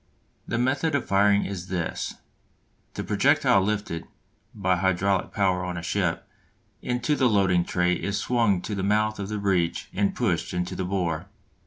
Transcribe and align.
The 0.47 0.57
method 0.57 0.95
of 0.95 1.05
firing 1.05 1.45
is 1.45 1.67
this: 1.67 2.15
The 2.95 3.03
projectile 3.03 3.61
lifted 3.61 4.07
(by 4.51 4.77
hydraulic 4.77 5.31
power 5.31 5.63
on 5.63 5.77
a 5.77 5.83
ship) 5.83 6.27
into 6.81 7.15
the 7.15 7.29
loading 7.29 7.63
tray 7.63 7.93
is 7.93 8.17
swung 8.17 8.63
to 8.63 8.73
the 8.73 8.81
mouth 8.81 9.19
of 9.19 9.29
the 9.29 9.37
breech 9.37 9.89
and 9.93 10.15
pushed 10.15 10.55
into 10.55 10.75
the 10.75 10.85
bore. 10.85 11.27